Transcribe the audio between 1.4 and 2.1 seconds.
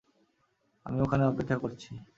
করছি।